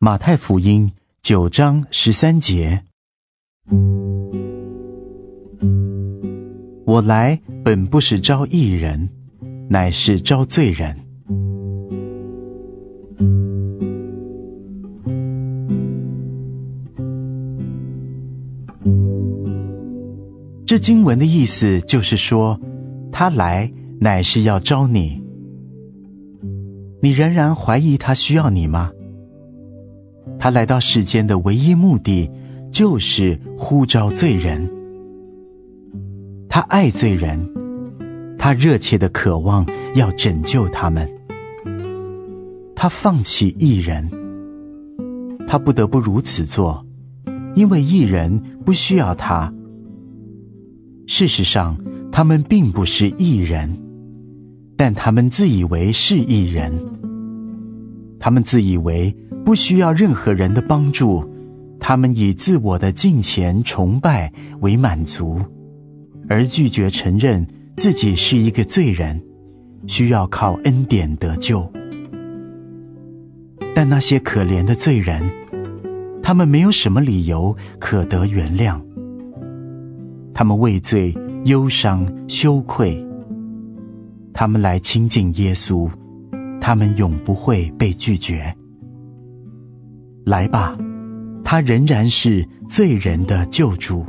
[0.00, 0.92] 马太福音
[1.22, 2.84] 九章十三节
[6.86, 9.10] ：“我来本不是招义人，
[9.68, 10.96] 乃是招罪人。”
[20.64, 22.60] 这经文的意思就是说，
[23.10, 25.20] 他来乃是要招你。
[27.02, 28.92] 你仍然怀疑他需要你吗？
[30.38, 32.30] 他来到世间的唯一目的，
[32.70, 34.70] 就是呼召罪人。
[36.48, 37.38] 他爱罪人，
[38.38, 41.08] 他热切的渴望要拯救他们。
[42.74, 44.08] 他放弃艺人，
[45.46, 46.86] 他不得不如此做，
[47.54, 49.52] 因为艺人不需要他。
[51.06, 51.76] 事实上，
[52.12, 53.76] 他们并不是艺人，
[54.76, 56.72] 但他们自以为是艺人。
[58.20, 59.14] 他们自以为
[59.44, 61.24] 不需要任何人的帮助，
[61.78, 65.40] 他们以自我的敬虔崇拜为满足，
[66.28, 69.22] 而拒绝承认自己是一个罪人，
[69.86, 71.70] 需要靠恩典得救。
[73.74, 75.22] 但那些可怜的罪人，
[76.20, 78.80] 他们没有什么理由可得原谅。
[80.34, 83.04] 他们畏罪忧伤羞愧，
[84.32, 85.88] 他们来亲近耶稣，
[86.60, 88.54] 他们永不会被拒绝。
[90.24, 90.76] 来吧，
[91.42, 94.04] 他仍然是罪人的救主。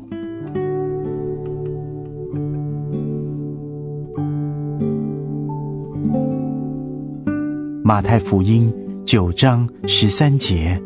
[7.84, 8.74] 马太福音
[9.06, 10.82] 九章十三节：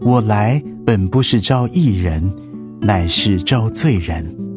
[0.00, 2.48] 我来本不是召义人。
[2.80, 4.47] 乃是召罪人。